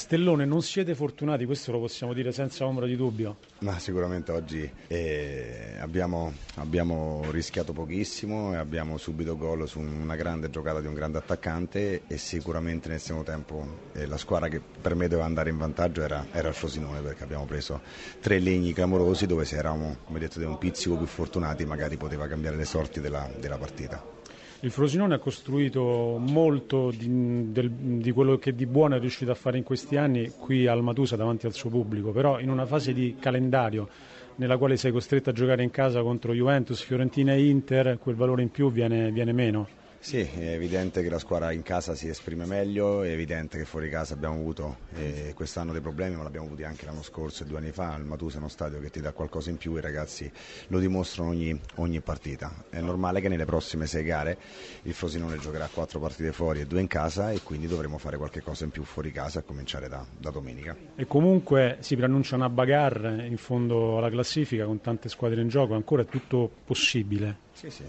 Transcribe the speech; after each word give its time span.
Stellone, 0.00 0.46
non 0.46 0.62
siete 0.62 0.94
fortunati, 0.94 1.44
questo 1.44 1.72
lo 1.72 1.78
possiamo 1.78 2.14
dire 2.14 2.32
senza 2.32 2.64
ombra 2.64 2.86
di 2.86 2.96
dubbio. 2.96 3.36
Ma 3.58 3.78
sicuramente 3.78 4.32
oggi 4.32 4.68
eh, 4.86 5.76
abbiamo, 5.78 6.32
abbiamo, 6.54 7.22
rischiato 7.30 7.74
pochissimo 7.74 8.54
e 8.54 8.56
abbiamo 8.56 8.96
subito 8.96 9.36
gol 9.36 9.68
su 9.68 9.78
una 9.78 10.16
grande 10.16 10.48
giocata 10.48 10.80
di 10.80 10.86
un 10.86 10.94
grande 10.94 11.18
attaccante 11.18 12.04
e 12.06 12.16
sicuramente 12.16 12.88
nel 12.88 12.98
secondo 12.98 13.30
tempo 13.30 13.66
eh, 13.92 14.06
la 14.06 14.16
squadra 14.16 14.48
che 14.48 14.58
per 14.60 14.94
me 14.94 15.06
doveva 15.06 15.26
andare 15.26 15.50
in 15.50 15.58
vantaggio 15.58 16.00
era, 16.00 16.28
era, 16.32 16.48
il 16.48 16.54
Frosinone 16.54 17.02
perché 17.02 17.22
abbiamo 17.22 17.44
preso 17.44 17.82
tre 18.20 18.38
legni 18.38 18.72
clamorosi 18.72 19.26
dove 19.26 19.44
se 19.44 19.56
eravamo 19.56 19.98
come 20.04 20.18
detto, 20.18 20.40
un 20.40 20.56
pizzico 20.56 20.96
più 20.96 21.06
fortunati 21.06 21.66
magari 21.66 21.98
poteva 21.98 22.26
cambiare 22.26 22.56
le 22.56 22.64
sorti 22.64 23.00
della, 23.00 23.30
della 23.38 23.58
partita. 23.58 24.19
Il 24.62 24.70
Frosinone 24.70 25.14
ha 25.14 25.18
costruito 25.18 26.18
molto 26.18 26.92
di, 26.94 27.50
del, 27.50 27.70
di, 27.70 28.12
quello 28.12 28.36
che 28.36 28.54
di 28.54 28.66
buono 28.66 28.96
è 28.96 29.00
riuscito 29.00 29.30
a 29.30 29.34
fare 29.34 29.56
in 29.56 29.64
questi 29.64 29.96
anni 29.96 30.30
qui 30.38 30.66
al 30.66 30.82
Matusa 30.82 31.16
davanti 31.16 31.46
al 31.46 31.54
suo 31.54 31.70
pubblico, 31.70 32.10
però 32.10 32.38
in 32.38 32.50
una 32.50 32.66
fase 32.66 32.92
di 32.92 33.16
calendario 33.18 33.88
nella 34.34 34.58
quale 34.58 34.76
sei 34.76 34.92
costretto 34.92 35.30
a 35.30 35.32
giocare 35.32 35.62
in 35.62 35.70
casa 35.70 36.02
contro 36.02 36.34
Juventus, 36.34 36.82
Fiorentina 36.82 37.32
e 37.32 37.46
Inter, 37.46 37.98
quel 37.98 38.16
valore 38.16 38.42
in 38.42 38.50
più 38.50 38.70
viene, 38.70 39.10
viene 39.10 39.32
meno. 39.32 39.66
Sì, 40.02 40.22
è 40.22 40.54
evidente 40.54 41.02
che 41.02 41.10
la 41.10 41.18
squadra 41.18 41.52
in 41.52 41.62
casa 41.62 41.94
si 41.94 42.08
esprime 42.08 42.46
meglio, 42.46 43.02
è 43.02 43.10
evidente 43.10 43.58
che 43.58 43.66
fuori 43.66 43.90
casa 43.90 44.14
abbiamo 44.14 44.34
avuto 44.34 44.78
eh, 44.94 45.32
quest'anno 45.34 45.72
dei 45.72 45.82
problemi, 45.82 46.16
ma 46.16 46.22
l'abbiamo 46.22 46.46
avuti 46.46 46.64
anche 46.64 46.86
l'anno 46.86 47.02
scorso 47.02 47.42
e 47.42 47.46
due 47.46 47.58
anni 47.58 47.70
fa. 47.70 47.98
Matusa 47.98 48.36
è 48.36 48.38
uno 48.38 48.48
stadio 48.48 48.80
che 48.80 48.88
ti 48.88 49.00
dà 49.00 49.12
qualcosa 49.12 49.50
in 49.50 49.58
più, 49.58 49.76
i 49.76 49.80
ragazzi 49.82 50.28
lo 50.68 50.78
dimostrano 50.78 51.28
ogni, 51.28 51.60
ogni 51.76 52.00
partita. 52.00 52.64
È 52.70 52.80
normale 52.80 53.20
che 53.20 53.28
nelle 53.28 53.44
prossime 53.44 53.86
sei 53.86 54.02
gare 54.02 54.38
il 54.82 54.94
Frosinone 54.94 55.38
giocherà 55.38 55.68
quattro 55.72 56.00
partite 56.00 56.32
fuori 56.32 56.60
e 56.60 56.66
due 56.66 56.80
in 56.80 56.86
casa 56.86 57.30
e 57.30 57.42
quindi 57.42 57.66
dovremo 57.66 57.98
fare 57.98 58.16
qualche 58.16 58.40
cosa 58.40 58.64
in 58.64 58.70
più 58.70 58.84
fuori 58.84 59.12
casa 59.12 59.40
a 59.40 59.42
cominciare 59.42 59.88
da, 59.88 60.04
da 60.18 60.30
domenica. 60.30 60.74
E 60.96 61.06
comunque 61.06 61.76
si 61.80 61.94
preannuncia 61.94 62.36
una 62.36 62.48
bagarre 62.48 63.26
in 63.26 63.36
fondo 63.36 63.98
alla 63.98 64.10
classifica 64.10 64.64
con 64.64 64.80
tante 64.80 65.10
squadre 65.10 65.42
in 65.42 65.48
gioco, 65.48 65.74
ancora 65.74 66.02
è 66.02 66.06
tutto 66.06 66.50
possibile. 66.64 67.48
Sì, 67.60 67.68
sì, 67.68 67.84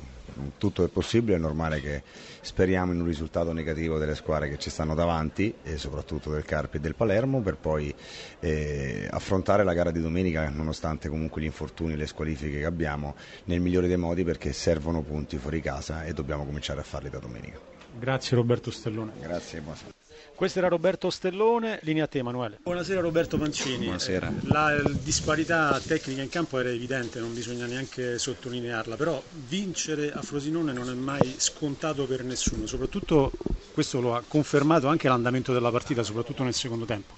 tutto 0.57 0.83
è 0.83 0.89
possibile, 0.89 1.37
è 1.37 1.39
normale 1.39 1.79
che 1.79 2.03
speriamo 2.41 2.91
in 2.91 2.99
un 2.99 3.05
risultato 3.05 3.53
negativo 3.53 3.97
delle 3.97 4.15
squadre 4.15 4.49
che 4.49 4.57
ci 4.57 4.69
stanno 4.69 4.95
davanti 4.95 5.55
e 5.63 5.77
soprattutto 5.77 6.29
del 6.29 6.43
Carpi 6.43 6.75
e 6.75 6.79
del 6.81 6.93
Palermo 6.93 7.39
per 7.39 7.55
poi 7.55 7.95
eh, 8.41 9.07
affrontare 9.09 9.63
la 9.63 9.71
gara 9.73 9.91
di 9.91 10.01
domenica 10.01 10.49
nonostante 10.49 11.07
comunque 11.07 11.41
gli 11.41 11.45
infortuni 11.45 11.93
e 11.93 11.95
le 11.95 12.07
squalifiche 12.07 12.59
che 12.59 12.65
abbiamo 12.65 13.15
nel 13.45 13.61
migliore 13.61 13.87
dei 13.87 13.95
modi 13.95 14.25
perché 14.25 14.51
servono 14.51 15.03
punti 15.03 15.37
fuori 15.37 15.61
casa 15.61 16.03
e 16.03 16.11
dobbiamo 16.11 16.43
cominciare 16.43 16.81
a 16.81 16.83
farli 16.83 17.09
da 17.09 17.19
domenica. 17.19 17.57
Grazie 17.97 18.35
Roberto 18.35 18.71
Stellone. 18.71 19.13
Grazie, 19.21 19.61
buonasera. 19.61 20.00
Questo 20.35 20.59
era 20.59 20.67
Roberto 20.67 21.09
Stellone, 21.09 21.79
linea 21.83 22.05
a 22.05 22.07
te 22.07 22.19
Emanuele. 22.19 22.59
Buonasera 22.63 22.99
Roberto 22.99 23.37
Mancini. 23.37 23.85
Buonasera. 23.85 24.33
La 24.43 24.81
disparità 25.03 25.79
tecnica 25.85 26.21
in 26.21 26.29
campo 26.29 26.59
era 26.59 26.69
evidente, 26.69 27.19
non 27.19 27.33
bisogna 27.33 27.65
neanche 27.65 28.17
sottolinearla, 28.17 28.95
però 28.95 29.21
vincere 29.47 30.11
a 30.11 30.21
Frosinone 30.21 30.73
non 30.73 30.89
è 30.89 30.93
mai 30.93 31.35
scontato 31.37 32.05
per 32.07 32.23
nessuno, 32.23 32.65
soprattutto 32.65 33.31
questo 33.73 34.01
lo 34.01 34.15
ha 34.15 34.23
confermato 34.27 34.87
anche 34.87 35.07
l'andamento 35.07 35.53
della 35.53 35.71
partita, 35.71 36.01
soprattutto 36.03 36.43
nel 36.43 36.53
secondo 36.53 36.85
tempo. 36.85 37.13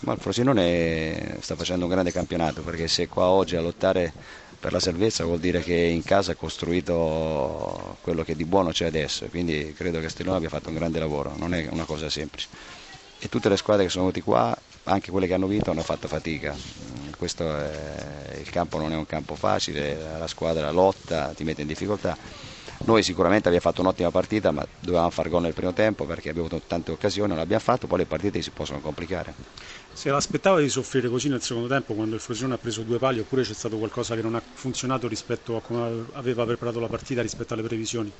Ma 0.00 0.12
il 0.12 0.18
Frosinone 0.18 1.38
sta 1.40 1.56
facendo 1.56 1.84
un 1.84 1.90
grande 1.90 2.12
campionato 2.12 2.62
perché 2.62 2.88
se 2.88 3.06
qua 3.08 3.26
oggi 3.26 3.56
a 3.56 3.60
lottare 3.60 4.14
per 4.60 4.72
la 4.72 4.80
salvezza 4.80 5.24
vuol 5.24 5.40
dire 5.40 5.60
che 5.62 5.74
in 5.74 6.04
casa 6.04 6.32
ha 6.32 6.36
costruito 6.36 7.96
quello 8.02 8.22
che 8.22 8.36
di 8.36 8.44
buono 8.44 8.70
c'è 8.70 8.86
adesso, 8.86 9.26
quindi 9.28 9.72
credo 9.72 10.00
che 10.00 10.08
Stellone 10.10 10.36
abbia 10.36 10.50
fatto 10.50 10.68
un 10.68 10.74
grande 10.74 10.98
lavoro, 10.98 11.34
non 11.36 11.54
è 11.54 11.66
una 11.70 11.86
cosa 11.86 12.10
semplice. 12.10 12.48
E 13.18 13.28
tutte 13.28 13.48
le 13.48 13.56
squadre 13.56 13.84
che 13.84 13.90
sono 13.90 14.04
venute 14.04 14.22
qua, 14.22 14.56
anche 14.84 15.10
quelle 15.10 15.26
che 15.26 15.34
hanno 15.34 15.46
vinto, 15.46 15.70
hanno 15.70 15.82
fatto 15.82 16.08
fatica. 16.08 16.58
Questo 17.16 17.44
è, 17.56 18.36
il 18.38 18.48
campo 18.50 18.78
non 18.78 18.92
è 18.92 18.96
un 18.96 19.06
campo 19.06 19.34
facile, 19.34 19.96
la 20.18 20.26
squadra 20.26 20.70
lotta, 20.70 21.32
ti 21.34 21.44
mette 21.44 21.62
in 21.62 21.66
difficoltà. 21.66 22.16
Noi 22.82 23.02
sicuramente 23.02 23.48
abbiamo 23.48 23.66
fatto 23.66 23.82
un'ottima 23.82 24.10
partita, 24.10 24.50
ma 24.52 24.66
dovevamo 24.78 25.10
far 25.10 25.28
gol 25.28 25.42
nel 25.42 25.52
primo 25.52 25.72
tempo 25.72 26.06
perché 26.06 26.30
abbiamo 26.30 26.48
avuto 26.48 26.64
tante 26.66 26.90
occasioni, 26.90 27.28
non 27.28 27.38
l'abbiamo 27.38 27.62
fatto, 27.62 27.86
poi 27.86 27.98
le 27.98 28.06
partite 28.06 28.40
si 28.40 28.50
possono 28.52 28.80
complicare. 28.80 29.34
Se 29.92 30.08
l'aspettava 30.10 30.60
di 30.60 30.68
soffrire 30.68 31.08
così 31.08 31.28
nel 31.28 31.42
secondo 31.42 31.68
tempo 31.68 31.94
quando 31.94 32.14
il 32.14 32.20
Frosinone 32.20 32.54
ha 32.54 32.58
preso 32.58 32.82
due 32.82 32.98
pali 32.98 33.18
oppure 33.20 33.42
c'è 33.42 33.52
stato 33.54 33.76
qualcosa 33.76 34.14
che 34.14 34.22
non 34.22 34.34
ha 34.34 34.42
funzionato 34.52 35.06
rispetto 35.08 35.56
a 35.56 35.60
come 35.62 36.06
aveva 36.12 36.46
preparato 36.46 36.80
la 36.80 36.88
partita 36.88 37.20
rispetto 37.22 37.52
alle 37.54 37.62
previsioni? 37.62 38.12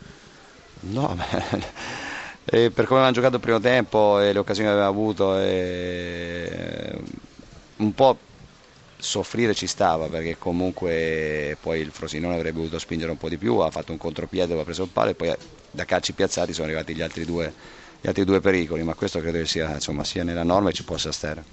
No, 0.83 1.17
eh, 2.45 2.71
per 2.71 2.85
come 2.87 3.01
avevamo 3.01 3.13
giocato 3.13 3.37
il 3.37 3.41
primo 3.41 3.61
tempo 3.61 4.19
e 4.21 4.33
le 4.33 4.39
occasioni 4.39 4.69
che 4.69 4.75
avevamo 4.75 4.99
avuto 4.99 5.39
eh, 5.39 7.03
un 7.77 7.95
po' 7.95 8.30
soffrire 9.01 9.55
ci 9.55 9.67
stava 9.67 10.09
perché 10.09 10.37
comunque 10.39 11.57
poi 11.61 11.81
il 11.81 11.91
Frosinone 11.93 12.35
avrebbe 12.35 12.59
voluto 12.59 12.79
spingere 12.79 13.11
un 13.11 13.17
po' 13.17 13.29
di 13.29 13.39
più, 13.39 13.57
ha 13.59 13.71
fatto 13.71 13.93
un 13.93 13.99
contropiede, 13.99 14.47
aveva 14.53 14.65
preso 14.65 14.85
il 14.85 14.91
palo 14.91 15.11
e 15.11 15.15
poi 15.15 15.35
da 15.71 15.85
calci 15.85 16.13
piazzati 16.13 16.53
sono 16.53 16.67
arrivati 16.67 16.95
gli 16.95 17.01
altri 17.03 17.25
due 17.25 17.55
gli 18.01 18.07
altri 18.07 18.25
due 18.25 18.41
pericoli, 18.41 18.83
ma 18.83 18.95
questo 18.95 19.21
credo 19.21 19.45
sia, 19.45 19.75
insomma, 19.75 20.05
sia 20.05 20.25
nella 20.25 20.43
norma 20.43 20.71
e 20.71 20.73
ci 20.73 20.85
possa 20.85 21.13
stare. 21.13 21.45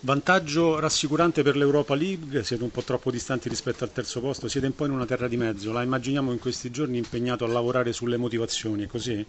Vantaggio 0.00 0.80
rassicurante 0.80 1.42
per 1.42 1.56
l'Europa 1.56 1.94
League, 1.94 2.42
siete 2.42 2.62
un 2.62 2.70
po' 2.70 2.82
troppo 2.82 3.10
distanti 3.10 3.48
rispetto 3.48 3.84
al 3.84 3.92
terzo 3.92 4.20
posto, 4.20 4.48
siete 4.48 4.66
un 4.66 4.74
po' 4.74 4.84
in 4.84 4.90
una 4.90 5.06
terra 5.06 5.28
di 5.28 5.36
mezzo, 5.36 5.72
la 5.72 5.82
immaginiamo 5.82 6.32
in 6.32 6.40
questi 6.40 6.70
giorni 6.70 6.98
impegnato 6.98 7.44
a 7.44 7.48
lavorare 7.48 7.92
sulle 7.92 8.16
motivazioni, 8.16 8.84
è 8.84 8.86
così? 8.86 9.24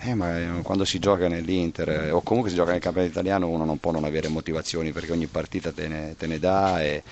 Eh, 0.00 0.14
ma 0.14 0.38
eh, 0.38 0.62
quando 0.62 0.84
si 0.84 0.98
gioca 0.98 1.28
nell'Inter 1.28 1.88
eh, 1.88 2.10
o 2.10 2.20
comunque 2.22 2.50
si 2.50 2.56
gioca 2.56 2.72
nel 2.72 2.80
campionato 2.80 3.12
italiano 3.12 3.48
uno 3.48 3.64
non 3.64 3.78
può 3.78 3.92
non 3.92 4.04
avere 4.04 4.26
motivazioni 4.26 4.90
perché 4.90 5.12
ogni 5.12 5.26
partita 5.26 5.70
te 5.70 5.86
ne, 5.86 6.14
te 6.18 6.26
ne 6.26 6.38
dà 6.40 6.82
e 6.82 7.02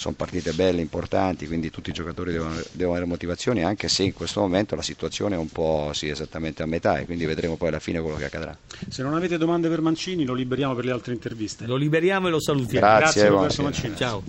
sono 0.00 0.14
partite 0.14 0.52
belle, 0.52 0.80
importanti, 0.80 1.46
quindi 1.46 1.68
tutti 1.68 1.90
i 1.90 1.92
giocatori 1.92 2.32
devono, 2.32 2.54
devono, 2.72 2.96
avere 2.96 3.04
motivazioni, 3.06 3.62
anche 3.62 3.88
se 3.88 4.02
in 4.02 4.14
questo 4.14 4.40
momento 4.40 4.74
la 4.74 4.80
situazione 4.80 5.34
è 5.34 5.38
un 5.38 5.50
po' 5.50 5.90
sì, 5.92 6.08
esattamente 6.08 6.62
a 6.62 6.66
metà 6.66 6.96
e 6.96 7.04
quindi 7.04 7.26
vedremo 7.26 7.56
poi 7.56 7.68
alla 7.68 7.80
fine 7.80 8.00
quello 8.00 8.16
che 8.16 8.24
accadrà. 8.24 8.56
Se 8.88 9.02
non 9.02 9.14
avete 9.14 9.36
domande 9.36 9.68
per 9.68 9.82
Mancini 9.82 10.24
lo 10.24 10.32
liberiamo 10.32 10.74
per 10.74 10.86
le 10.86 10.92
altre 10.92 11.12
interviste. 11.12 11.66
Lo 11.66 11.76
liberiamo 11.76 12.28
e 12.28 12.30
lo 12.30 12.40
salutiamo. 12.40 12.86
Grazie, 12.86 13.28
Grazie 13.28 13.62
Mancini. 13.62 13.94
Ciao. 13.94 14.22